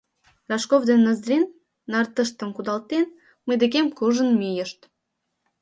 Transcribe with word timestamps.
Рожков 0.49 0.81
ден 0.89 0.99
Ноздрин, 1.05 1.43
нартыштым 1.91 2.49
кудалтен, 2.53 3.05
мый 3.45 3.55
декем 3.61 3.87
куржын 3.97 4.29
мийышт. 4.39 4.79